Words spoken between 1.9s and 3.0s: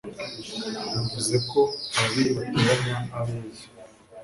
Ababiri bateranya